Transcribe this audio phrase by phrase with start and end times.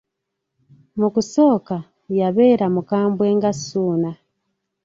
[0.99, 1.75] Mu kusooka,
[2.19, 4.11] yabeera mukambwe nga Ssuuna.